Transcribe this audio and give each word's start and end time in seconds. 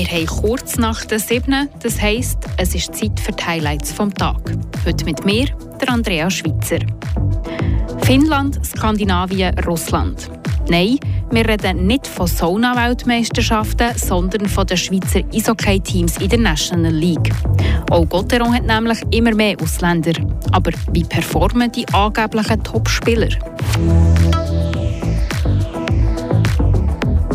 Wir 0.00 0.08
haben 0.08 0.26
kurz 0.26 0.78
nach 0.78 1.04
der 1.04 1.18
7. 1.18 1.68
Das 1.82 2.00
heisst, 2.00 2.38
es 2.56 2.74
ist 2.74 2.94
Zeit 2.94 3.20
für 3.20 3.32
die 3.32 3.44
Highlights 3.44 3.92
vom 3.92 4.14
Tag. 4.14 4.38
Heute 4.86 5.04
mit 5.04 5.26
mir, 5.26 5.44
der 5.78 5.90
Andrea 5.90 6.30
Schweitzer. 6.30 6.78
Finnland, 8.04 8.64
Skandinavien, 8.64 9.58
Russland. 9.58 10.30
Nein, 10.70 10.98
wir 11.30 11.46
reden 11.46 11.86
nicht 11.86 12.06
von 12.06 12.26
Sauna-Weltmeisterschaften, 12.26 13.90
sondern 13.94 14.48
von 14.48 14.66
den 14.66 14.78
Schweizer 14.78 15.20
Eishockey-Teams 15.34 16.16
in 16.16 16.30
der 16.30 16.38
National 16.38 16.94
League. 16.94 17.30
Auch 17.90 18.08
Gotteron 18.08 18.54
hat 18.54 18.64
nämlich 18.64 19.00
immer 19.10 19.34
mehr 19.34 19.56
Ausländer. 19.62 20.14
Aber 20.52 20.70
wie 20.92 21.04
performen 21.04 21.70
die 21.72 21.86
angeblichen 21.92 22.64
Top-Spieler? 22.64 23.28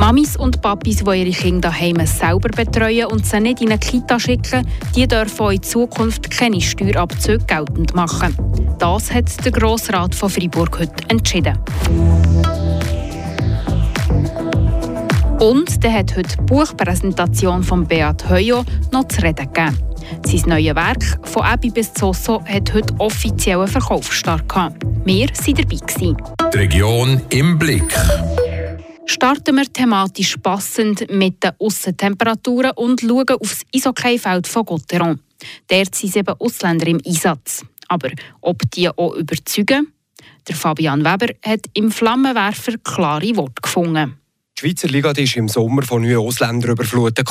Mamis 0.05 0.35
und 0.37 0.61
Papis, 0.61 0.97
die 0.97 1.19
ihre 1.19 1.31
Kinder 1.31 1.69
daheim 1.69 2.05
selber 2.05 2.49
betreuen 2.49 3.07
und 3.07 3.25
sie 3.25 3.39
nicht 3.39 3.61
in 3.61 3.69
eine 3.69 3.79
Kita 3.79 4.19
schicken, 4.19 4.63
die 4.95 5.07
dürfen 5.07 5.49
in 5.49 5.63
Zukunft 5.63 6.29
keine 6.29 6.61
Steuerabzüge 6.61 7.43
geltend 7.43 7.95
machen. 7.95 8.35
Das 8.77 9.11
hat 9.11 9.43
der 9.43 9.51
Grossrat 9.51 10.13
von 10.13 10.29
Freiburg 10.29 10.77
heute 10.77 11.09
entschieden. 11.09 11.57
Und 15.39 15.83
der 15.83 15.93
hat 15.93 16.15
heute 16.15 16.37
die 16.37 16.43
Buchpräsentation 16.43 17.63
von 17.63 17.87
Beat 17.87 18.29
Heuo 18.29 18.63
noch 18.91 19.07
zu 19.07 19.23
reden 19.23 19.51
gegeben. 19.51 19.75
Sein 20.23 20.49
neues 20.49 20.75
Werk 20.75 21.03
«Von 21.23 21.41
Abby 21.41 21.71
bis 21.71 21.91
Zosso» 21.95 22.43
hat 22.45 22.71
heute 22.75 22.93
offiziellen 22.99 23.67
Verkaufsstart 23.67 24.47
gehabt. 24.47 24.83
Wir 25.03 25.29
waren 25.29 25.55
dabei. 25.55 26.49
Die 26.53 26.57
Region 26.59 27.21
im 27.31 27.57
Blick. 27.57 27.91
Starten 29.07 29.55
wir 29.55 29.71
thematisch 29.71 30.35
passend 30.37 31.09
mit 31.11 31.43
den 31.43 31.51
Aussentemperaturen 31.59 32.71
und 32.71 33.01
schauen 33.01 33.37
auf 33.39 33.49
das 33.49 33.63
Eishockeyfeld 33.73 34.47
von 34.47 34.65
Gotteron. 34.65 35.19
Dort 35.67 35.95
sind 35.95 36.13
sieben 36.13 36.35
Ausländer 36.39 36.87
im 36.87 36.99
Einsatz. 37.05 37.63
Aber 37.87 38.09
ob 38.41 38.61
die 38.71 38.89
auch 38.89 39.15
überzeugen? 39.15 39.93
Der 40.47 40.55
Fabian 40.55 41.05
Weber 41.05 41.33
hat 41.43 41.61
im 41.73 41.91
Flammenwerfer 41.91 42.77
klare 42.83 43.35
Worte 43.35 43.61
gefunden. 43.61 44.19
Die 44.57 44.61
Schweizer 44.61 44.87
Liga 44.87 45.11
ist 45.11 45.35
im 45.35 45.49
Sommer 45.49 45.83
von 45.83 46.01
neuen 46.01 46.17
Ausländern 46.17 46.71
überflutet. 46.71 47.29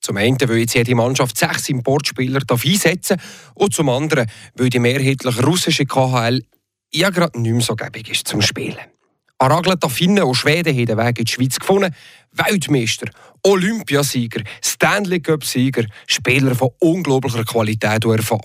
Zum 0.00 0.16
einen 0.16 0.38
will 0.40 0.58
jetzt 0.58 0.74
jede 0.74 0.94
Mannschaft 0.94 1.36
sechs 1.36 1.68
Importspieler 1.68 2.42
einsetzen 2.48 3.20
und 3.54 3.74
zum 3.74 3.88
anderen 3.88 4.30
weil 4.54 4.70
die 4.70 4.78
mehrheitlich 4.78 5.44
russische 5.44 5.86
KHL 5.86 6.44
ja 6.92 7.10
gerade 7.10 7.40
nicht 7.40 7.52
mehr 7.52 7.60
so 7.60 7.74
gäbig 7.74 8.10
ist 8.10 8.28
zum 8.28 8.40
Spielen. 8.40 8.78
Araglet 9.40 9.84
Finnen 9.88 10.24
und 10.24 10.34
Schweden 10.34 10.74
haben 10.74 10.86
den 10.86 10.98
Weg 10.98 11.18
in 11.20 11.24
die 11.24 11.30
Schweiz 11.30 11.60
gefunden. 11.60 11.94
Weltmeister, 12.32 13.08
Olympiasieger, 13.44 14.42
Stanley 14.60 15.20
Cup-Sieger, 15.20 15.84
Spieler 16.08 16.56
von 16.56 16.70
unglaublicher 16.80 17.44
Qualität 17.44 18.04
und 18.04 18.16
Erfahrung. 18.16 18.42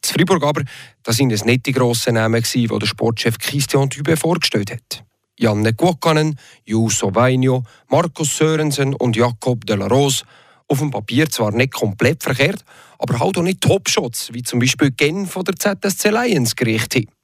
Das 0.00 0.12
Freiburg 0.12 0.42
aber, 0.42 0.62
das 1.02 1.16
sind 1.16 1.32
es 1.32 1.44
nicht 1.44 1.66
die 1.66 1.72
grossen 1.72 2.14
Namen, 2.14 2.42
die 2.42 2.66
der 2.66 2.86
Sportchef 2.86 3.38
Christian 3.38 3.90
Dübe 3.90 4.16
vorgestellt 4.16 4.70
hat. 4.70 5.04
Janne 5.38 5.74
Kuokkanen, 5.74 6.38
Juuso 6.64 7.14
Vainio, 7.14 7.64
Markus 7.88 8.38
Sörensen 8.38 8.94
und 8.94 9.16
Jakob 9.16 9.66
de 9.66 9.76
la 9.76 9.86
Rose. 9.86 10.24
Auf 10.68 10.78
dem 10.78 10.90
Papier 10.90 11.28
zwar 11.28 11.52
nicht 11.52 11.74
komplett 11.74 12.22
verkehrt, 12.22 12.64
aber 12.98 13.20
halt 13.20 13.36
auch 13.36 13.42
nicht 13.42 13.60
Topshots, 13.60 14.32
wie 14.32 14.42
zum 14.42 14.60
Beispiel 14.60 14.90
Gen 14.92 15.26
von 15.26 15.44
der 15.44 15.56
ZSC 15.56 16.08
Lions 16.08 16.56
gerichtet 16.56 17.06
haben. 17.06 17.15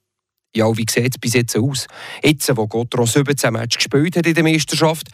Ja, 0.54 0.76
wie 0.76 0.86
sieht 0.88 1.14
es 1.14 1.18
bis 1.18 1.34
jetzt 1.34 1.56
aus? 1.56 1.86
Jetzt, 2.22 2.54
wo 2.56 2.66
Gotro 2.66 3.06
17 3.06 3.52
Matches 3.52 3.78
gespielt 3.78 4.16
hat 4.16 4.26
in 4.26 4.34
der 4.34 4.42
Meisterschaft, 4.42 5.08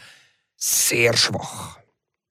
sehr 0.56 1.16
schwach. 1.16 1.78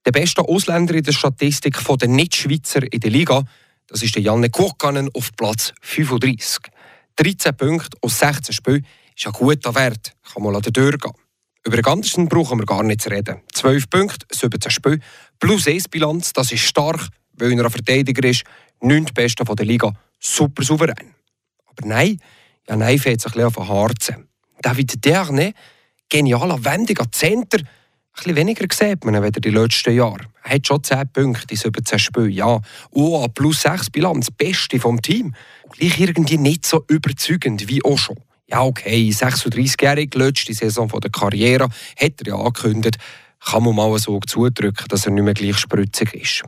Der 0.04 0.12
beste 0.12 0.42
Ausländer 0.42 0.94
in 0.94 1.02
der 1.02 1.12
Statistik 1.12 1.78
der 1.98 2.08
Nicht-Schweizer 2.08 2.92
in 2.92 3.00
der 3.00 3.10
Liga, 3.10 3.44
das 3.86 4.02
ist 4.02 4.14
der 4.14 4.22
Janne 4.22 4.50
Kuokkanen 4.50 5.08
auf 5.14 5.34
Platz 5.36 5.72
35. 5.80 6.58
13 7.16 7.56
Punkte 7.56 7.96
aus 8.02 8.18
16 8.18 8.54
Spielen 8.54 8.86
ist 9.16 9.26
ein 9.26 9.32
guter 9.32 9.74
Wert, 9.74 10.14
kann 10.32 10.42
man 10.42 10.60
durchgehen. 10.60 11.12
Über 11.64 11.76
den 11.76 11.82
ganzen 11.82 12.28
brauchen 12.28 12.58
wir 12.58 12.66
gar 12.66 12.82
nicht 12.82 13.02
zu 13.02 13.10
reden. 13.10 13.40
12 13.52 13.90
Punkte, 13.90 14.26
17 14.30 14.70
Spiele, 14.70 15.00
plus 15.40 15.66
1 15.66 15.88
Bilanz, 15.88 16.32
das 16.32 16.52
ist 16.52 16.60
stark, 16.60 17.08
weil 17.32 17.52
er 17.52 17.64
ein 17.64 17.70
Verteidiger 17.70 18.26
ist, 18.28 18.44
9. 18.80 19.06
Beste 19.14 19.44
der 19.44 19.66
Liga, 19.66 19.92
super 20.20 20.62
souverän. 20.62 21.14
Aber 21.66 21.86
nein, 21.86 22.20
ja, 22.68 22.76
nein, 22.76 22.98
fällt 22.98 23.20
sich 23.20 23.34
ein 23.34 23.44
bisschen 23.44 23.64
den 23.64 23.68
Harzen. 23.68 24.28
David 24.60 25.04
Derne, 25.04 25.54
genialer, 26.08 26.64
wendiger 26.64 27.10
Center, 27.10 27.58
ein 27.58 28.24
bisschen 28.24 28.36
weniger 28.36 28.66
sieht 28.72 29.04
man 29.04 29.14
als 29.14 29.36
die 29.40 29.50
letzten 29.50 29.94
Jahre. 29.94 30.24
Er 30.42 30.56
hat 30.56 30.66
schon 30.66 30.82
10 30.82 31.08
Punkte 31.12 31.54
in 31.54 31.56
17 31.56 31.98
Spielen, 32.00 32.30
ja. 32.30 32.60
Oh, 32.90 33.28
plus 33.28 33.62
6 33.62 33.90
Bilanz, 33.90 34.30
beste 34.32 34.80
vom 34.80 35.00
Team. 35.00 35.34
Gleich 35.70 36.00
irgendwie 36.00 36.36
nicht 36.36 36.66
so 36.66 36.84
überzeugend 36.88 37.68
wie 37.68 37.84
auch 37.84 37.96
schon. 37.96 38.16
Ja, 38.48 38.62
okay, 38.62 39.10
36-jährig, 39.10 40.14
letzte 40.14 40.52
Saison 40.52 40.88
der 40.88 41.10
Karriere, 41.10 41.68
hat 41.96 42.20
er 42.20 42.26
ja 42.26 42.34
angekündigt, 42.34 42.96
kann 43.38 43.62
man 43.62 43.76
mal 43.76 43.96
so 43.98 44.18
zudrücken, 44.20 44.88
dass 44.88 45.06
er 45.06 45.12
nicht 45.12 45.22
mehr 45.22 45.34
gleich 45.34 45.58
spritzig 45.58 46.14
ist. 46.14 46.42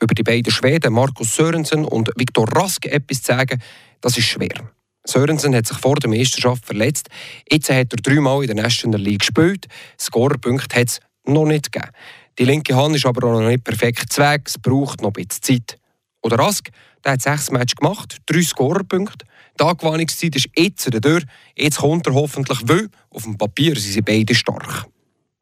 Über 0.00 0.14
die 0.14 0.24
beiden 0.24 0.50
Schweden, 0.50 0.92
Markus 0.92 1.36
Sörensen 1.36 1.84
und 1.84 2.10
Viktor 2.16 2.48
Rask, 2.48 2.84
etwas 2.86 3.22
zu 3.22 3.32
sagen, 3.32 3.62
das 4.00 4.18
ist 4.18 4.26
schwer. 4.26 4.72
Sörensen 5.04 5.54
hat 5.54 5.66
sich 5.66 5.78
vor 5.78 5.96
der 5.96 6.08
Meisterschaft 6.08 6.64
verletzt. 6.64 7.08
Jetzt 7.50 7.70
hat 7.70 7.92
er 7.92 7.96
dreimal 7.96 8.42
in 8.42 8.54
der 8.54 8.64
National 8.64 9.00
League 9.00 9.20
gespielt. 9.20 9.66
Scorerpunkte 9.98 10.78
hat 10.78 10.88
es 10.88 11.00
noch 11.24 11.44
nicht 11.44 11.72
gegeben. 11.72 11.92
Die 12.38 12.44
linke 12.44 12.76
Hand 12.76 12.96
ist 12.96 13.04
aber 13.04 13.26
auch 13.26 13.40
noch 13.40 13.48
nicht 13.48 13.64
perfekt 13.64 14.16
Weg. 14.16 14.42
Es 14.46 14.58
braucht 14.58 15.02
noch 15.02 15.10
ein 15.10 15.24
bisschen 15.24 15.42
Zeit. 15.42 15.78
Oder 16.22 16.38
Rask, 16.38 16.70
der 17.04 17.12
hat 17.12 17.22
sechs 17.22 17.50
Matches 17.50 17.76
gemacht, 17.76 18.18
drei 18.26 18.42
Scorerpunkte. 18.42 19.26
Die 19.58 19.64
Angewohnungszeit 19.64 20.36
ist 20.36 20.48
jetzt 20.56 20.88
durch. 21.04 21.24
Jetzt 21.56 21.78
kommt 21.78 22.06
er 22.06 22.14
hoffentlich, 22.14 22.60
weil 22.64 22.88
auf 23.10 23.24
dem 23.24 23.36
Papier 23.36 23.74
sind 23.74 23.92
sie 23.92 24.02
beide 24.02 24.34
stark. 24.34 24.86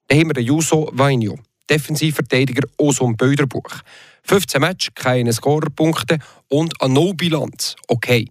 Dann 0.08 0.18
haben 0.18 0.28
wir 0.30 0.34
den 0.34 0.46
Juso 0.46 0.90
Vainio, 0.92 1.38
Defensivverteidiger 1.68 2.66
aus 2.78 2.96
dem 2.96 3.14
Bilderbuch. 3.14 3.70
15 4.24 4.60
Matches, 4.60 4.94
keine 4.94 5.32
Scorerpunkte 5.32 6.18
und 6.48 6.80
eine 6.80 6.94
No-Bilanz. 6.94 7.76
Okay 7.86 8.26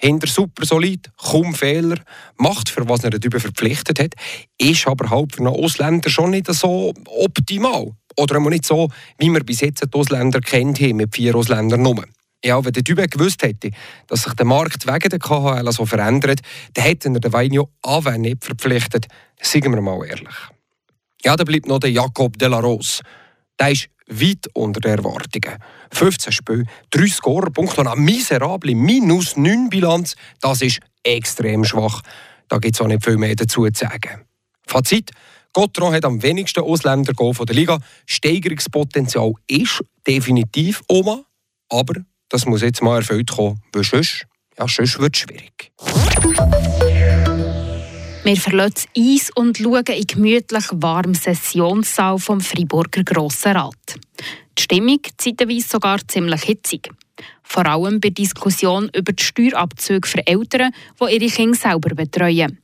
hinter 0.00 0.28
super 0.28 0.64
solid, 0.64 1.10
kaum 1.16 1.54
Fehler, 1.54 1.96
macht 2.36 2.68
für 2.68 2.88
was 2.88 3.02
er 3.02 3.10
darüber 3.10 3.40
verpflichtet 3.40 3.98
hat, 3.98 4.14
ist 4.56 4.86
aber 4.86 5.10
halt 5.10 5.34
für 5.34 5.40
einen 5.40 5.48
Ausländer 5.48 6.08
schon 6.08 6.30
nicht 6.30 6.52
so 6.52 6.94
optimal. 7.06 7.92
Oder 8.16 8.40
nicht 8.40 8.64
so, 8.64 8.88
wie 9.18 9.30
wir 9.30 9.44
bis 9.44 9.60
jetzt 9.60 9.84
die 9.84 9.98
Ausländer 9.98 10.40
kennt 10.40 10.80
haben, 10.80 10.96
mit 10.96 11.14
vier 11.14 11.34
Ausländern 11.34 11.82
nur. 11.82 12.04
Ja, 12.44 12.64
wenn 12.64 12.72
der 12.72 12.84
Typ 12.84 12.98
gewusst 13.10 13.42
hätte, 13.42 13.70
dass 14.06 14.22
sich 14.22 14.34
der 14.34 14.46
Markt 14.46 14.86
wegen 14.86 15.08
der 15.08 15.18
KHL 15.18 15.72
so 15.72 15.84
verändert, 15.84 16.40
dann 16.74 16.84
hätte 16.84 17.08
er 17.08 17.20
den 17.20 17.32
Weinio 17.32 17.70
Aven 17.82 18.20
nicht 18.20 18.44
verpflichtet. 18.44 19.06
Sagen 19.40 19.72
wir 19.72 19.80
mal 19.80 20.06
ehrlich. 20.06 20.28
Ja, 21.24 21.34
dann 21.34 21.46
bleibt 21.46 21.66
noch 21.66 21.80
der 21.80 21.90
Jakob 21.90 22.38
de 22.38 22.48
la 22.48 22.60
Rose. 22.60 23.02
Der 23.58 23.72
ist 23.72 23.88
weit 24.08 24.48
unter 24.54 24.80
den 24.80 24.98
Erwartungen. 24.98 25.58
15 25.92 26.32
Spiele, 26.32 26.64
3 26.90 27.06
Scorerpunkte 27.06 27.80
und 27.80 27.86
eine 27.86 28.00
miserable 28.00 28.74
minus 28.74 29.36
9 29.36 29.68
Bilanz, 29.68 30.16
das 30.40 30.62
ist 30.62 30.80
extrem 31.02 31.64
schwach. 31.64 32.02
Da 32.48 32.58
gibt 32.58 32.74
es 32.74 32.80
auch 32.80 32.86
nicht 32.86 33.04
viel 33.04 33.16
mehr 33.16 33.34
dazu 33.34 33.66
zu 33.70 33.84
sagen. 33.84 34.24
Fazit. 34.66 35.10
Gotron 35.54 35.94
hat 35.94 36.04
am 36.04 36.22
wenigsten 36.22 36.60
Ausländer 36.60 37.12
von 37.16 37.46
der 37.46 37.56
Liga. 37.56 37.78
Steigerungspotenzial 38.06 39.32
ist 39.46 39.82
definitiv 40.06 40.82
Oma, 40.88 41.24
aber 41.68 41.94
das 42.28 42.46
muss 42.46 42.62
jetzt 42.62 42.82
mal 42.82 42.98
erfüllt 42.98 43.30
kommen, 43.30 43.60
weil 43.72 43.84
sonst, 43.84 44.26
ja, 44.58 44.68
sonst 44.68 44.98
wird 44.98 45.16
es 45.16 45.22
schwierig. 45.22 45.72
Wir 48.28 48.36
verlassen 48.36 48.90
Eis 48.94 49.30
und 49.34 49.56
schauen 49.56 49.86
in 49.86 50.06
gemütlich 50.06 50.66
warmen 50.72 51.14
Sessionssaal 51.14 52.18
vom 52.18 52.42
Freiburger 52.42 53.02
Grossen 53.02 53.52
Rat. 53.52 53.98
Die 54.58 54.62
Stimmung 54.62 55.00
zeitweise 55.16 55.66
sogar 55.66 56.06
ziemlich 56.06 56.42
hitzig. 56.42 56.90
Vor 57.42 57.64
allem 57.64 58.00
bei 58.00 58.10
Diskussion 58.10 58.90
über 58.94 59.14
die 59.14 59.22
Steuerabzüge 59.22 60.06
für 60.06 60.26
Eltern, 60.26 60.72
die 61.00 61.14
ihre 61.14 61.32
Kinder 61.34 61.56
selber 61.56 61.94
betreuen. 61.94 62.58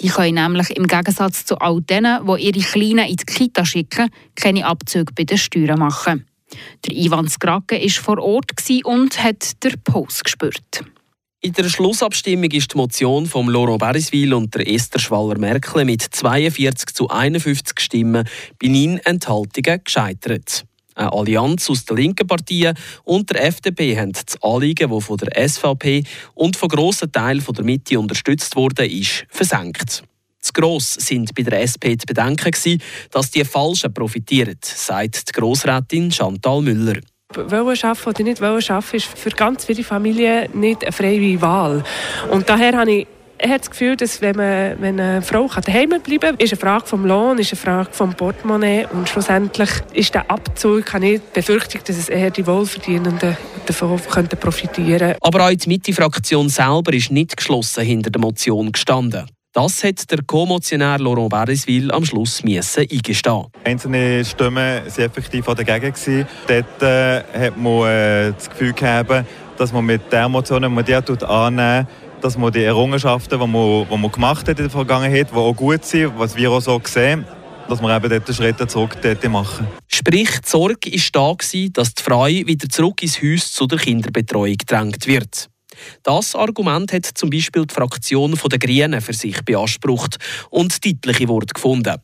Die 0.00 0.06
können 0.06 0.36
nämlich 0.36 0.70
im 0.76 0.86
Gegensatz 0.86 1.44
zu 1.44 1.58
all 1.58 1.80
denen, 1.80 2.24
die 2.24 2.44
ihre 2.44 2.60
Kleinen 2.60 3.08
in 3.08 3.16
die 3.16 3.24
Kita 3.24 3.64
schicken, 3.64 4.10
keine 4.36 4.66
Abzüge 4.66 5.12
bei 5.12 5.24
den 5.24 5.36
Steuern 5.36 5.80
machen. 5.80 6.28
Der 6.86 6.96
Ivan 6.96 7.28
Skrake 7.28 7.82
war 7.82 8.02
vor 8.04 8.18
Ort 8.18 8.52
und 8.84 9.20
hat 9.20 9.64
den 9.64 9.82
Puls 9.82 10.22
gespürt. 10.22 10.84
In 11.40 11.52
der 11.52 11.68
Schlussabstimmung 11.68 12.50
ist 12.50 12.74
die 12.74 12.76
Motion 12.76 13.24
von 13.26 13.46
Laurent 13.46 13.78
Beriswil 13.78 14.34
und 14.34 14.52
der 14.56 14.68
Esther 14.68 14.98
Schwaller-Merkel 14.98 15.84
mit 15.84 16.02
42 16.02 16.92
zu 16.92 17.08
51 17.08 17.78
Stimmen 17.78 18.28
bei 18.60 18.66
neun 18.66 18.98
Enthaltungen 19.04 19.80
gescheitert. 19.84 20.64
Eine 20.96 21.12
Allianz 21.12 21.70
aus 21.70 21.84
den 21.84 21.96
linken 21.96 22.26
Partien 22.26 22.76
und 23.04 23.30
der 23.30 23.44
FDP 23.44 23.96
haben 23.96 24.10
das 24.10 24.42
Anliegen, 24.42 24.90
das 24.90 25.04
von 25.04 25.16
der 25.16 25.48
SVP 25.48 26.02
und 26.34 26.56
von 26.56 26.68
grossen 26.70 27.12
Teilen 27.12 27.44
der 27.48 27.64
Mitte 27.64 28.00
unterstützt 28.00 28.56
wurde, 28.56 28.84
ist 28.84 29.24
versenkt. 29.28 30.02
Zu 30.40 30.52
gross 30.52 30.94
sind 30.94 31.36
bei 31.36 31.44
der 31.44 31.62
SP 31.62 31.94
die 31.94 32.04
Bedenken 32.04 32.80
dass 33.12 33.30
die 33.30 33.44
Falschen 33.44 33.94
profitieren, 33.94 34.58
sagt 34.60 35.28
die 35.28 35.32
Grossrätin 35.32 36.10
Chantal 36.10 36.62
Müller. 36.62 36.98
Wollen 37.34 37.78
arbeiten 37.82 38.08
oder 38.08 38.22
nicht 38.22 38.42
arbeiten, 38.42 38.96
ist 38.96 39.06
für 39.06 39.30
ganz 39.30 39.66
viele 39.66 39.84
Familien 39.84 40.48
nicht 40.54 40.82
eine 40.82 40.92
freie 40.92 41.40
Wahl. 41.42 41.84
Und 42.30 42.48
daher 42.48 42.76
habe 42.76 42.90
ich 42.90 43.06
er 43.40 43.50
hat 43.50 43.60
das 43.60 43.70
Gefühl, 43.70 43.94
dass 43.94 44.20
wenn, 44.20 44.34
man, 44.34 44.80
wenn 44.80 44.98
eine 44.98 45.22
Frau 45.22 45.46
daheim 45.46 45.90
bleiben 45.90 46.18
kann, 46.18 46.36
ist 46.38 46.52
eine 46.52 46.60
Frage 46.60 46.86
vom 46.86 47.06
Lohn, 47.06 47.38
ist 47.38 47.52
eine 47.52 47.60
Frage 47.60 47.92
vom 47.92 48.12
Portemonnaie 48.12 48.88
und 48.92 49.08
schlussendlich 49.08 49.70
ist 49.92 50.12
der 50.12 50.28
Abzug, 50.28 50.92
habe 50.92 51.06
ich 51.06 51.20
die 51.20 51.34
Befürchtung, 51.34 51.82
dass 51.84 51.96
es 51.96 52.08
eher 52.08 52.32
die 52.32 52.44
Wohlverdienenden 52.44 53.36
davon 53.64 54.00
könnten 54.10 54.36
profitieren 54.40 55.14
Aber 55.20 55.46
auch 55.46 55.54
die 55.54 55.68
Mitte-Fraktion 55.68 56.48
selber 56.48 56.92
ist 56.92 57.12
nicht 57.12 57.36
geschlossen 57.36 57.84
hinter 57.84 58.10
der 58.10 58.20
Motion 58.20 58.72
gestanden. 58.72 59.26
Das 59.52 59.82
hat 59.82 60.10
der 60.10 60.22
Co-Motionär 60.24 60.98
Laurent 60.98 61.30
Beriswil 61.30 61.90
am 61.90 62.04
Schluss 62.04 62.44
müssen 62.44 62.80
eingestehen. 62.80 63.46
Einzelne 63.64 64.24
Stimmen 64.24 64.56
waren 64.56 64.86
effektiv 64.86 65.46
dagegen. 65.46 65.94
Dort 66.46 66.82
äh, 66.82 67.22
hat 67.46 67.56
man 67.56 67.88
äh, 67.88 68.32
das 68.32 68.50
Gefühl 68.50 68.72
gehabt, 68.72 69.26
dass 69.56 69.72
man 69.72 69.86
mit 69.86 70.12
der 70.12 70.28
Motion, 70.28 70.62
wenn 70.62 70.74
man 70.74 70.84
die 70.84 70.94
annehmen 70.94 71.86
dass 72.20 72.36
man 72.36 72.52
die 72.52 72.64
Errungenschaften, 72.64 73.38
die 73.38 73.46
man, 73.46 73.86
die 73.88 73.96
man 73.96 74.10
gemacht 74.10 74.48
hat 74.48 74.58
in 74.58 74.64
der 74.64 74.70
Vergangenheit, 74.70 75.30
die 75.30 75.36
auch 75.36 75.54
gut 75.54 75.84
sind, 75.84 76.18
was 76.18 76.36
wir 76.36 76.50
auch 76.50 76.60
so 76.60 76.80
sehen, 76.84 77.24
dass 77.68 77.80
wir 77.80 77.96
eben 77.96 78.08
dort 78.08 78.34
Schritte 78.34 78.66
zurück 78.66 78.96
machen. 79.28 79.66
Sprich, 79.86 80.30
die 80.40 80.48
Sorge 80.48 80.90
war 80.90 81.36
da, 81.36 81.66
dass 81.72 81.94
die 81.94 82.02
Frau 82.02 82.26
wieder 82.26 82.68
zurück 82.68 83.02
ins 83.02 83.22
Haus 83.22 83.52
zu 83.52 83.66
der 83.66 83.78
Kinderbetreuung 83.78 84.56
gedrängt 84.56 85.06
wird. 85.06 85.48
Das 86.02 86.34
Argument 86.34 86.92
hat 86.92 87.06
zum 87.06 87.30
Beispiel 87.30 87.66
die 87.66 87.74
Fraktion 87.74 88.38
der 88.50 88.58
Grünen 88.58 89.00
für 89.00 89.12
sich 89.12 89.42
beansprucht 89.44 90.18
und 90.50 90.84
deutliche 90.84 91.28
Worte 91.28 91.54
gefunden. 91.54 91.96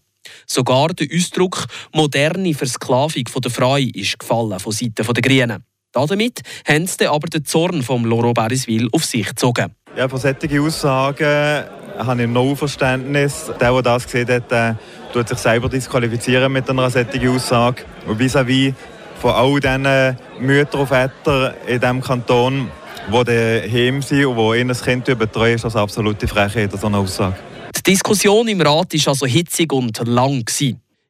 Sogar 0.47 0.89
der 0.89 1.09
Ausdruck 1.15 1.67
«moderne 1.93 2.55
Versklavung 2.55 3.25
der 3.25 3.51
Frau» 3.51 3.77
ist 3.77 4.19
gefallen 4.19 4.59
von 4.59 4.73
Seiten 4.73 4.95
der 4.95 5.23
Grünen. 5.23 5.65
Damit 5.93 6.41
haben 6.67 6.87
sie 6.87 7.07
aber 7.07 7.29
den 7.29 7.45
Zorn 7.45 7.83
von 7.83 8.05
Loro 8.05 8.33
Beriswil 8.33 8.89
auf 8.91 9.05
sich 9.05 9.29
gezogen. 9.29 9.75
Ja, 9.97 10.09
von 10.09 10.19
solchen 10.19 10.61
Aussagen 10.61 11.65
habe 11.99 12.23
ich 12.23 12.29
noch 12.29 12.57
Verständnis. 12.57 13.47
Der, 13.61 13.71
der 13.71 13.83
das 13.83 14.05
gesehen 14.05 14.29
hat, 14.29 14.51
der 14.51 14.79
tut 15.13 15.29
sich 15.29 15.39
selber 15.39 15.69
disqualifizieren 15.69 16.53
mit 16.53 16.69
einer 16.69 16.91
solchen 16.91 17.29
Aussage. 17.29 17.85
Und 18.07 18.19
vis-à-vis 18.21 18.75
von 19.21 19.31
all 19.31 19.61
diesen 19.61 20.19
Müttern 20.41 20.81
und 20.81 20.87
Vätern 20.89 21.55
in 21.69 21.81
diesem 21.81 22.01
Kanton, 22.01 22.71
die 23.09 23.25
daheim 23.25 24.03
sind 24.03 24.27
und 24.27 24.55
die 24.55 24.59
ihr 24.61 24.75
Kind 24.75 25.19
betreuen, 25.19 25.55
ist 25.55 25.65
das 25.65 25.77
absolute 25.77 26.27
Frechheit, 26.27 26.73
so 26.73 26.87
eine 26.87 26.99
Aussage. 26.99 27.37
Die 27.77 27.83
Diskussion 27.83 28.49
im 28.49 28.61
Rat 28.61 28.95
war 28.95 29.09
also 29.09 29.27
hitzig 29.27 29.73
und 29.73 29.99
lang. 30.07 30.45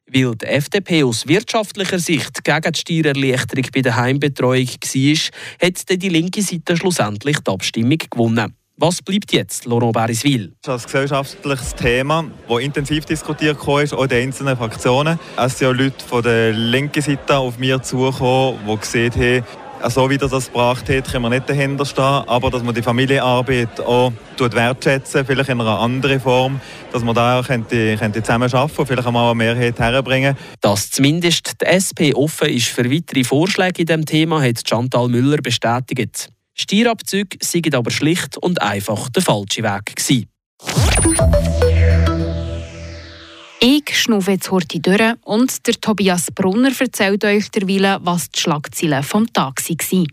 Weil 0.07 0.35
die 0.35 0.45
FDP 0.45 1.03
aus 1.03 1.27
wirtschaftlicher 1.27 1.99
Sicht 1.99 2.43
gegen 2.43 2.71
die 2.71 2.79
Steuererleichterung 2.79 3.65
bei 3.73 3.81
der 3.81 3.95
Heimbetreuung 3.95 4.67
war, 4.67 5.67
hat 5.67 5.89
die 5.89 6.09
linke 6.09 6.41
Seite 6.41 6.77
schlussendlich 6.77 7.39
die 7.39 7.51
Abstimmung 7.51 7.97
gewonnen. 7.97 8.55
Was 8.77 9.01
bleibt 9.01 9.31
jetzt, 9.31 9.65
Laurent 9.65 9.93
Beriswil? 9.93 10.51
Das 10.61 10.81
ist 10.81 10.87
ein 10.87 10.91
gesellschaftliches 10.91 11.75
Thema, 11.75 12.25
das 12.47 12.59
intensiv 12.59 13.05
diskutiert 13.05 13.57
ist, 13.57 13.93
auch 13.93 14.03
in 14.03 14.09
den 14.09 14.23
einzelnen 14.27 14.57
Fraktionen. 14.57 15.17
Es 15.37 15.57
sind 15.57 15.69
auch 15.69 15.73
Leute 15.73 16.05
von 16.05 16.21
der 16.21 16.51
linken 16.51 17.01
Seite 17.01 17.37
auf 17.37 17.57
mich 17.57 17.81
zugekommen, 17.83 18.59
die 18.67 18.77
gesehen 18.77 19.13
haben, 19.13 19.45
so 19.89 20.09
wie 20.09 20.17
das 20.17 20.31
das 20.31 20.47
gebracht 20.47 20.89
hat, 20.89 21.11
können 21.11 21.23
wir 21.23 21.29
nicht 21.29 21.49
dahinter 21.49 21.85
stehen, 21.85 22.03
aber 22.03 22.49
dass 22.49 22.63
man 22.63 22.73
die 22.73 22.81
Familienarbeit 22.81 23.79
auch 23.81 24.11
wertschätzen, 24.37 25.25
vielleicht 25.25 25.49
in 25.49 25.61
einer 25.61 25.79
anderen 25.79 26.19
Form, 26.19 26.59
dass 26.91 27.03
man 27.03 27.15
da 27.15 27.41
könnte, 27.45 27.97
könnte 27.97 28.21
zusammen 28.21 28.51
arbeiten 28.53 28.77
und 28.77 28.87
vielleicht 28.87 29.07
auch 29.07 29.11
mal 29.11 29.31
eine 29.31 29.35
Mehrheit 29.35 29.79
herbringen. 29.79 30.35
Dass 30.61 30.91
zumindest 30.91 31.61
die 31.61 31.65
SP 31.65 32.13
offen 32.13 32.49
ist 32.49 32.67
für 32.67 32.89
weitere 32.89 33.23
Vorschläge 33.23 33.81
in 33.81 33.85
diesem 33.85 34.05
Thema, 34.05 34.41
hat 34.41 34.67
Chantal 34.67 35.07
Müller 35.07 35.37
bestätigt. 35.37 36.29
Steuerabzüge 36.53 37.37
seien 37.41 37.73
aber 37.73 37.91
schlicht 37.91 38.37
und 38.37 38.61
einfach 38.61 39.09
der 39.09 39.23
falsche 39.23 39.63
Weg 39.63 39.95
gewesen. 39.95 40.27
Ich 43.59 43.97
schnaufe 43.97 44.31
jetzt 44.31 44.51
heute 44.51 44.79
durch 44.79 45.13
und 45.23 45.65
der 45.65 45.75
Tobias 45.75 46.31
Brunner 46.31 46.71
erzählt 46.77 47.23
euch 47.23 47.49
derweil, 47.49 47.99
was 48.01 48.29
die 48.29 48.39
Schlagzeilen 48.39 49.01
vom 49.01 49.31
Tag 49.31 49.61
waren. 49.67 50.07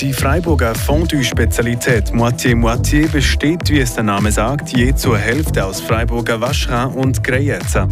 Die 0.00 0.14
Freiburger 0.14 0.74
Fondue-Spezialität 0.74 2.14
Moitié-Moitié 2.14 3.06
besteht, 3.12 3.68
wie 3.68 3.80
es 3.80 3.96
der 3.96 4.04
Name 4.04 4.32
sagt, 4.32 4.70
je 4.70 4.94
zur 4.94 5.18
Hälfte 5.18 5.62
aus 5.62 5.82
Freiburger 5.82 6.40
Vacherin 6.40 6.94
und 6.94 7.22
Greyerzer. 7.22 7.86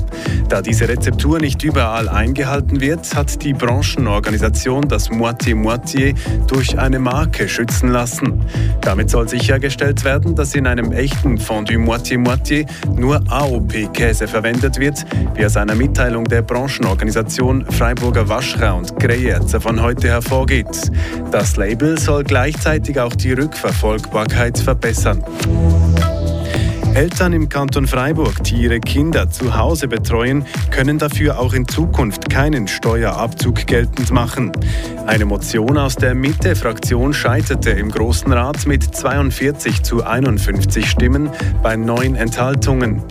Da 0.49 0.63
diese 0.63 0.89
Rezeptur 0.89 1.39
nicht 1.39 1.63
überall 1.63 2.09
eingehalten 2.09 2.81
wird, 2.81 3.15
hat 3.15 3.45
die 3.45 3.53
Branchenorganisation 3.53 4.89
das 4.89 5.11
Moitié-Moitié 5.11 6.15
durch 6.47 6.79
eine 6.79 6.99
Marke 6.99 7.47
schützen 7.47 7.91
lassen. 7.91 8.43
Damit 8.81 9.11
soll 9.11 9.29
sichergestellt 9.29 10.03
werden, 10.05 10.35
dass 10.35 10.55
in 10.55 10.67
einem 10.67 10.93
echten 10.93 11.37
Fondue 11.37 11.77
Moitié-Moitié 11.77 12.67
nur 12.97 13.21
AOP-Käse 13.29 14.27
verwendet 14.27 14.81
wird, 14.81 15.05
wie 15.35 15.45
aus 15.45 15.59
einer 15.59 15.75
Mitteilung 15.75 16.25
der 16.25 16.41
Branchenorganisation 16.41 17.67
Freiburger 17.67 18.27
Vacherin 18.27 18.79
und 18.79 18.99
Greyerzer 18.99 19.61
von 19.61 19.83
heute 19.83 20.09
hervorgeht. 20.09 20.91
Das 21.31 21.59
Label 21.59 21.98
soll 21.99 22.25
gleichzeitig 22.25 23.01
auch 23.01 23.15
die 23.15 23.33
Rückverfolgbarkeit 23.33 24.59
verbessern. 24.59 25.25
Eltern 26.95 27.33
im 27.33 27.49
Kanton 27.49 27.87
Freiburg, 27.87 28.43
die 28.45 28.57
ihre 28.57 28.81
Kinder 28.81 29.31
zu 29.31 29.57
Hause 29.57 29.89
betreuen, 29.89 30.45
können 30.71 30.99
dafür 30.99 31.39
auch 31.39 31.53
in 31.53 31.67
Zukunft 31.67 32.29
keinen 32.29 32.69
Steuerabzug 32.69 33.67
geltend 33.67 34.11
machen. 34.11 34.53
Eine 35.07 35.25
Motion 35.25 35.79
aus 35.79 35.97
der 35.97 36.15
Mitte-Fraktion 36.15 37.15
scheiterte 37.15 37.71
im 37.71 37.91
Großen 37.91 38.33
Rat 38.33 38.67
mit 38.67 38.83
42 38.83 39.83
zu 39.83 40.05
51 40.05 40.91
Stimmen 40.91 41.31
bei 41.63 41.77
neun 41.77 42.15
Enthaltungen. 42.15 43.03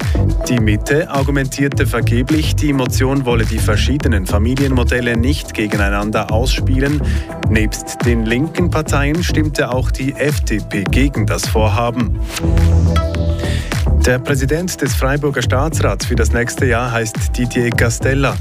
Die 0.50 0.60
Mitte 0.60 1.10
argumentierte 1.10 1.88
vergeblich, 1.88 2.56
die 2.56 2.74
Motion 2.74 3.26
wolle 3.26 3.46
die 3.46 3.60
verschiedenen 3.60 4.26
Familienmodelle 4.26 5.18
nicht 5.18 5.54
gegeneinander 5.54 6.32
ausspielen. 6.32 7.02
Nebst 7.50 8.06
den 8.06 8.26
linken 8.26 8.70
Parteien 8.70 9.24
stimmte 9.24 9.72
auch 9.72 9.92
die 9.92 10.14
FDP 10.14 10.84
gegen 10.84 11.26
das 11.26 11.48
Vorhaben. 11.48 12.20
Der 14.08 14.20
Präsident 14.20 14.82
des 14.82 14.96
Freiburger 14.96 15.42
Staatsrats 15.42 16.06
für 16.06 16.16
das 16.16 16.32
nächste 16.32 16.66
Jahr 16.66 16.94
heißt 16.94 17.38
Didier 17.38 17.70
Castella. 17.72 18.38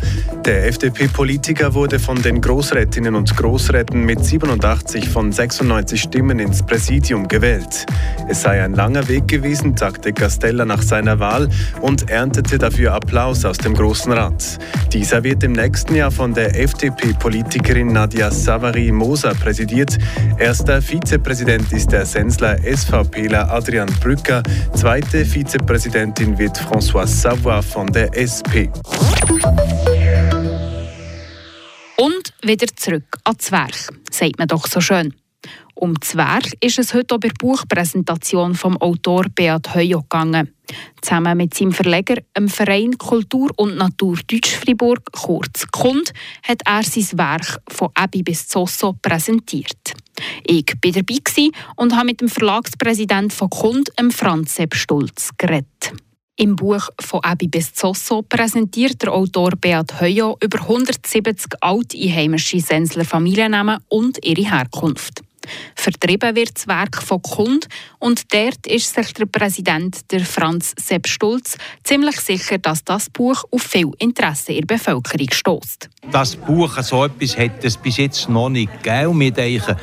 Der 0.47 0.69
FDP-Politiker 0.69 1.75
wurde 1.75 1.99
von 1.99 2.23
den 2.23 2.41
Großrätinnen 2.41 3.17
und 3.17 3.37
Großräten 3.37 4.05
mit 4.05 4.25
87 4.25 5.09
von 5.09 5.33
96 5.33 6.01
Stimmen 6.01 6.39
ins 6.39 6.65
Präsidium 6.65 7.27
gewählt. 7.27 7.85
Es 8.29 8.43
sei 8.43 8.63
ein 8.63 8.73
langer 8.75 9.09
Weg 9.09 9.27
gewesen, 9.27 9.77
sagte 9.77 10.13
Castella 10.13 10.65
nach 10.65 10.83
seiner 10.83 11.19
Wahl 11.19 11.49
und 11.81 12.09
erntete 12.11 12.59
dafür 12.59 12.95
Applaus 12.95 13.45
aus 13.45 13.59
dem 13.59 13.75
Großen 13.75 14.13
Rat. 14.13 14.59
Dieser 14.93 15.25
wird 15.25 15.43
im 15.43 15.53
nächsten 15.53 15.97
Jahr 15.97 16.13
von 16.13 16.33
der 16.33 16.57
FDP-Politikerin 16.59 17.89
Nadia 17.89 18.31
Savary-Moser 18.31 19.35
präsidiert. 19.35 19.99
Erster 20.39 20.81
Vizepräsident 20.81 21.73
ist 21.73 21.91
der 21.91 22.07
Sensler 22.07 22.57
SVPler 22.59 23.51
Adrian 23.51 23.91
Brücker, 24.01 24.45
zweite 24.75 25.25
Vizepräsident 25.25 25.57
Vizepräsidentin 25.67 26.39
wird 26.39 26.57
François 26.59 27.07
Savoy 27.07 27.63
von 27.63 27.87
der 27.89 28.17
SP. 28.17 28.71
Und 31.97 32.35
wieder 32.43 32.67
zurück 32.77 33.19
ans 33.25 33.51
Werk, 33.51 33.89
sagt 34.11 34.39
man 34.39 34.49
doch 34.49 34.67
so 34.67 34.81
schön. 34.81 35.15
Um 35.75 35.95
Werk 36.15 36.53
ist 36.61 36.79
es 36.79 36.95
heute 36.95 37.15
auch 37.15 37.19
bei 37.19 37.29
der 37.29 37.35
Buchpräsentation 37.39 38.55
vom 38.55 38.77
Autor 38.79 39.27
Beat 39.35 39.75
Heujo 39.75 40.01
gegangen. 40.03 40.55
Zusammen 41.03 41.37
mit 41.37 41.55
seinem 41.55 41.73
Verleger, 41.73 42.17
dem 42.37 42.49
Verein 42.49 42.97
Kultur 42.97 43.51
und 43.57 43.77
Natur 43.77 44.19
Deutsch-Fribourg, 44.27 45.01
kurz 45.13 45.67
KUND, 45.71 46.13
hat 46.43 46.63
er 46.65 46.83
sein 46.83 47.19
Werk 47.19 47.61
von 47.69 47.91
Ebi 47.99 48.23
bis 48.23 48.49
Zosso 48.49 48.95
präsentiert. 48.95 49.95
Ich 50.45 50.67
war 50.83 50.93
dabei 50.93 51.51
und 51.77 51.95
habe 51.95 52.07
mit 52.07 52.21
dem 52.23 52.29
Verlagspräsidenten 52.29 53.31
von 53.31 53.51
KUND, 53.51 53.91
Franz 54.11 54.55
Sepp 54.55 54.75
Stulz, 54.75 55.31
geredet. 55.37 55.93
Im 56.39 56.55
Buch 56.55 56.91
«Von 57.01 57.23
Ebi 57.25 57.49
bis 57.49 57.73
Zosso» 57.73 58.21
präsentiert 58.21 59.01
der 59.01 59.15
Autor 59.15 59.53
Beat 59.59 60.03
Heujo 60.03 60.37
über 60.43 60.61
170 60.61 61.55
alte 61.63 61.97
einheimische 61.97 62.61
Sensler 62.61 63.07
Familiennamen 63.07 63.79
und 63.89 64.23
ihre 64.23 64.43
Herkunft. 64.43 65.23
Vertrieben 65.75 66.37
wird 66.37 66.55
das 66.55 66.69
Werk 66.69 67.03
von 67.03 67.23
Kund 67.23 67.69
und 68.01 68.35
dort 68.35 68.67
ist 68.67 68.93
sich 68.93 69.15
der 69.15 69.25
Präsident, 69.25 70.11
der 70.11 70.27
Franz 70.27 70.75
Sepp 70.79 71.09
Stulz, 71.09 71.57
ziemlich 71.85 72.21
sicher, 72.21 72.59
dass 72.59 72.85
das 72.85 73.09
Buch 73.09 73.45
auf 73.51 73.63
viel 73.63 73.93
Interesse 73.99 74.53
in 74.53 74.67
der 74.67 74.75
Bevölkerung 74.77 75.29
stößt. 75.33 75.89
Das 76.11 76.37
Buch, 76.37 76.77
so 76.83 77.05
etwas 77.05 77.39
hat 77.39 77.65
es 77.65 77.79
bis 77.79 77.97
jetzt 77.97 78.29
noch 78.29 78.51
nicht 78.51 78.83
gegeben. 78.83 79.07
Und 79.13 79.21
wir 79.21 79.31
denken, 79.31 79.77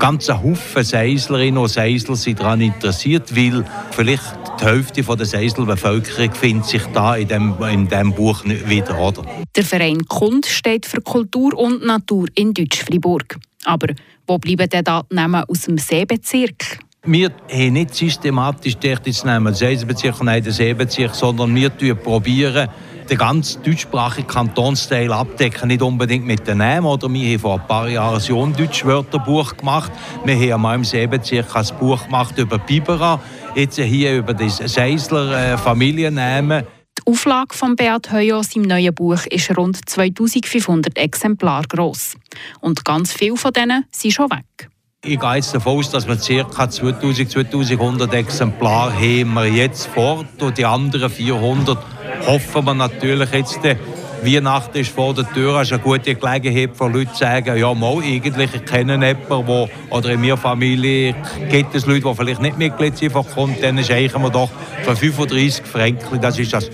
ganze 0.00 0.42
Haufen 0.42 0.82
Seislerinnen 0.82 1.58
und 1.58 1.68
Seisler 1.68 2.16
sind 2.16 2.40
daran 2.40 2.60
interessiert, 2.60 3.34
weil 3.36 3.64
vielleicht 3.92 4.39
die 4.60 4.66
Hälfte 4.66 5.02
der 5.02 5.26
Seiselbevölkerung 5.26 6.32
findet 6.34 6.66
sich 6.66 6.82
da 6.92 7.16
in 7.16 7.28
dem, 7.28 7.54
in 7.70 7.88
dem 7.88 8.12
Buch 8.12 8.44
nicht 8.44 8.68
wieder. 8.68 8.98
Oder? 8.98 9.22
Der 9.56 9.64
Verein 9.64 10.04
Kund 10.06 10.46
steht 10.46 10.86
für 10.86 11.00
Kultur 11.00 11.58
und 11.58 11.84
Natur 11.84 12.26
in 12.34 12.52
Deutsch-Fribourg. 12.52 13.38
Aber 13.64 13.88
wo 14.26 14.38
bleiben 14.38 14.68
denn 14.68 14.84
da 14.84 15.02
die 15.10 15.14
Namen 15.14 15.44
aus 15.44 15.62
dem 15.62 15.78
Seebezirk? 15.78 16.78
Wir 17.02 17.30
haben 17.50 17.72
nicht 17.72 17.94
systematisch 17.94 18.76
dort 18.76 19.06
jetzt 19.06 19.24
nehmen, 19.24 19.46
den 19.46 19.54
Seiselbezirk 19.54 20.20
und 20.20 20.26
den 20.26 20.50
Seebezirk, 20.50 21.14
sondern 21.14 21.54
wir 21.54 21.94
probieren, 21.94 22.68
den 23.10 23.18
ganzen 23.18 23.62
deutschsprachigen 23.62 24.28
Kantonsteil 24.28 25.12
abdecken, 25.12 25.68
nicht 25.68 25.82
unbedingt 25.82 26.26
mit 26.26 26.46
den 26.46 26.58
Namen. 26.58 26.86
Oder 26.86 27.12
wir 27.12 27.32
haben 27.32 27.38
vor 27.40 27.60
ein 27.60 27.66
paar 27.66 27.88
Jahren 27.88 28.20
ein 28.20 28.24
John-Deutsch-Wörterbuch 28.24 29.56
gemacht. 29.56 29.90
Wir 30.24 30.34
haben 30.34 30.52
einmal 30.52 30.76
im 30.76 30.84
Seebezirk 30.84 31.56
ein 31.56 31.66
Buch 31.80 32.04
gemacht 32.04 32.38
über 32.38 32.58
Bibera, 32.58 33.20
jetzt 33.54 33.76
hier 33.76 34.16
über 34.16 34.34
die 34.34 34.48
Seisler 34.48 35.54
äh, 35.54 35.58
Familiennamen. 35.58 36.64
Die 36.98 37.10
Auflage 37.10 37.54
von 37.54 37.76
Beat 37.76 38.12
Heuos 38.12 38.54
im 38.56 38.62
neuen 38.62 38.94
Buch 38.94 39.24
ist 39.26 39.56
rund 39.56 39.88
2500 39.88 40.98
Exemplare 40.98 41.64
groß. 41.68 42.16
Und 42.60 42.84
ganz 42.84 43.12
viele 43.12 43.36
von 43.36 43.52
denen 43.52 43.84
sind 43.90 44.12
schon 44.12 44.30
weg. 44.30 44.68
Ich 45.02 45.18
gehe 45.18 45.34
jetzt 45.34 45.54
davon 45.54 45.78
aus, 45.78 45.90
dass 45.90 46.06
wir 46.06 46.16
ca. 46.44 46.68
2000, 46.68 47.30
2100 47.30 48.12
Exemplare 48.12 48.92
haben 48.92 49.32
wir 49.32 49.46
jetzt 49.46 49.86
fort 49.86 50.42
und 50.42 50.58
die 50.58 50.66
anderen 50.66 51.08
400 51.08 51.78
hoffen 52.26 52.64
wir 52.66 52.74
natürlich 52.74 53.32
jetzt, 53.32 53.64
äh, 53.64 53.76
Weihnachten 54.22 54.78
ist 54.78 54.90
vor 54.90 55.14
der 55.14 55.30
Tür, 55.32 55.62
ist 55.62 55.72
eine 55.72 55.82
gute 55.82 56.14
Gelegenheit 56.14 56.76
für 56.76 56.88
Leute 56.88 57.12
zu 57.12 57.18
sagen, 57.18 57.56
ja 57.56 57.72
mal, 57.74 57.98
eigentlich 57.98 58.54
ich 58.54 58.64
kenne 58.64 58.94
jemanden, 58.94 59.46
wo, 59.46 59.68
oder 59.90 60.10
in 60.10 60.20
meiner 60.20 60.36
Familie 60.36 61.14
gibt 61.50 61.74
es 61.74 61.86
Leute, 61.86 62.08
die 62.08 62.14
vielleicht 62.14 62.42
nicht 62.42 62.58
Mitglied 62.58 62.96
sind 62.98 63.12
von 63.12 63.26
Kunden, 63.26 63.60
dann 63.60 63.82
schenken 63.82 64.22
wir 64.22 64.30
doch 64.30 64.50
für 64.82 64.96
35 64.96 65.64
Franken, 65.64 66.20
das 66.20 66.38
ist 66.38 66.52
das 66.52 66.70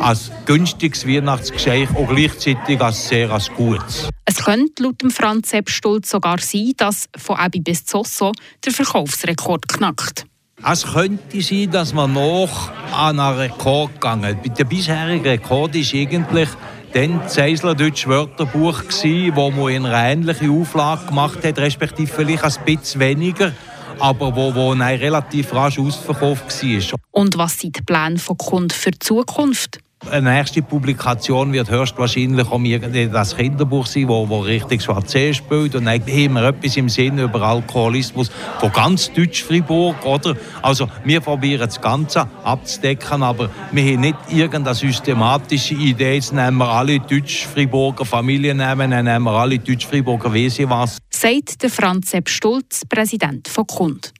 als 0.00 0.30
günstiges 0.44 1.06
Weihnachtsgeschenk 1.06 1.96
und 1.96 2.08
gleichzeitig 2.08 2.80
als 2.80 3.08
sehr 3.08 3.30
als 3.30 3.50
gutes. 3.50 4.08
Es 4.24 4.44
könnte 4.44 4.82
laut 4.82 5.02
Franz 5.12 5.50
Sepp 5.50 5.70
Stulz 5.70 6.10
sogar 6.10 6.38
sein, 6.38 6.72
dass 6.76 7.08
von 7.16 7.38
Ebi 7.38 7.60
bis 7.60 7.84
Zosso 7.84 8.32
der 8.64 8.72
Verkaufsrekord 8.72 9.68
knackt. 9.68 10.26
Es 10.64 10.84
könnte 10.84 11.40
sein, 11.40 11.70
dass 11.72 11.92
man 11.92 12.12
noch 12.12 12.70
an 12.92 13.18
einen 13.18 13.36
Rekord 13.36 13.94
gegangen 13.94 14.38
Der 14.56 14.64
bisherige 14.64 15.30
Rekord 15.30 15.74
ist 15.74 15.92
eigentlich 15.92 16.48
dann 16.92 17.20
das 17.20 17.34
Seisler 17.34 17.74
Deutsch 17.74 18.06
Wörterbuch 18.06 18.84
gsi, 18.88 19.32
wo 19.34 19.50
man 19.50 19.86
eine 19.86 20.12
ähnliche 20.12 20.50
Auflage 20.50 21.06
gemacht 21.06 21.44
hat, 21.44 21.58
respektive 21.58 22.12
vielleicht 22.12 22.44
ein 22.44 22.64
bisschen 22.64 23.00
weniger, 23.00 23.52
aber 23.98 24.34
wo, 24.36 24.54
wo 24.54 24.72
relativ 24.72 25.54
rasch 25.54 25.78
ausverkauft 25.78 26.62
war. 26.62 26.98
Und 27.10 27.38
was 27.38 27.58
sind 27.58 27.76
die 27.78 27.82
Pläne 27.82 28.18
von 28.18 28.36
Kunden 28.36 28.70
für 28.70 28.90
die 28.90 28.98
Zukunft? 28.98 29.80
Eine 30.10 30.34
nächste 30.34 30.62
Publikation 30.62 31.52
wird 31.52 31.70
höchstwahrscheinlich 31.70 32.50
um 32.50 32.64
das 33.12 33.36
Kinderbuch 33.36 33.86
sein, 33.86 34.08
wo, 34.08 34.28
wo 34.28 34.40
richtig 34.40 34.82
Schwarze 34.82 35.32
spielt. 35.32 35.74
Und 35.74 35.88
haben 35.88 36.34
wir 36.34 36.42
etwas 36.42 36.76
im 36.76 36.88
Sinn 36.88 37.18
über 37.18 37.40
Alkoholismus 37.40 38.30
von 38.58 38.72
ganz 38.72 39.12
Deutsch-Fribourg, 39.12 40.04
oder? 40.04 40.36
Also, 40.60 40.88
wir 41.04 41.20
probieren 41.20 41.60
das 41.60 41.80
Ganze 41.80 42.28
abzudecken, 42.42 43.22
aber 43.22 43.48
wir 43.70 43.84
haben 43.84 44.00
nicht 44.00 44.16
irgendeine 44.28 44.74
systematische 44.74 45.74
Idee. 45.74 46.14
Jetzt 46.14 46.32
nehmen 46.32 46.58
wir 46.58 46.68
alle 46.68 46.98
Deutsch-Friburger 46.98 48.04
Familiennamen, 48.04 48.90
dann 48.90 49.04
nehmen 49.04 49.24
wir 49.24 49.32
alle 49.32 49.58
Deutsch-Friburger 49.58 50.32
Wesen 50.32 50.68
was. 50.68 50.98
Sagt 51.10 51.62
der 51.62 51.70
Franz 51.70 52.10
Sepp 52.10 52.28
Stulz, 52.28 52.82
Präsident 52.88 53.48
von 53.48 53.66
Kund. 53.66 54.12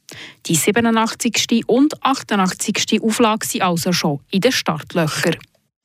Die 0.46 0.54
87. 0.54 1.64
und 1.66 2.02
88. 2.02 3.02
Auflage 3.02 3.46
sind 3.46 3.62
also 3.62 3.92
schon 3.92 4.20
in 4.30 4.40
den 4.40 4.52
Startlöchern. 4.52 5.36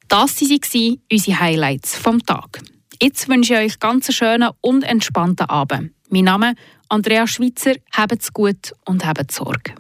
Das 0.07 0.41
waren 0.41 1.01
unsere 1.11 1.39
Highlights 1.39 1.95
vom 1.95 2.25
Tag. 2.25 2.61
Jetzt 3.01 3.27
wünsche 3.27 3.53
ich 3.53 3.59
euch 3.59 3.79
ganz 3.79 4.07
einen 4.07 4.15
schönen 4.15 4.49
und 4.61 4.83
entspannten 4.83 5.49
Abend. 5.49 5.91
Mein 6.09 6.23
Name 6.23 6.51
ist 6.51 6.57
Andrea 6.89 7.27
Schweitzer. 7.27 7.73
Habt's 7.91 8.31
gut 8.31 8.73
und 8.85 9.05
habt 9.05 9.31
Sorge. 9.31 9.75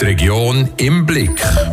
Die 0.00 0.04
Region 0.04 0.68
im 0.78 1.06
Blick. 1.06 1.40